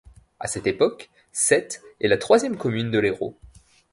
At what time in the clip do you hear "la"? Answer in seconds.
2.07-2.17